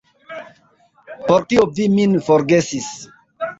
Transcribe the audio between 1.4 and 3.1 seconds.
kio vi min forgesis?